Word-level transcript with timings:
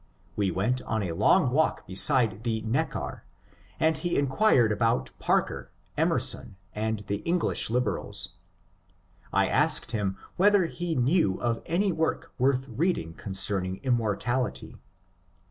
We 0.35 0.49
went 0.49 0.81
on 0.81 1.03
a 1.03 1.11
long 1.11 1.51
walk 1.51 1.85
beside 1.85 2.41
the 2.41 2.63
Neckar, 2.63 3.21
and 3.79 3.97
ha 3.97 4.17
inquired 4.17 4.71
about 4.71 5.11
Parker, 5.19 5.69
Emerson, 5.95 6.55
and 6.73 7.01
the 7.05 7.21
Eng 7.23 7.37
lish 7.37 7.69
liberals. 7.69 8.29
I 9.31 9.45
asked 9.47 9.91
him 9.91 10.17
whether 10.37 10.65
he 10.65 10.95
knew 10.95 11.39
of 11.39 11.61
any 11.67 11.91
work 11.91 12.33
worth 12.39 12.67
reading 12.67 13.13
concerning 13.13 13.77
immortality. 13.83 14.75